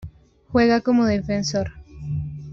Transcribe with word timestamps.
Juega 0.47 0.81
como 0.81 1.05
defensor. 1.05 1.73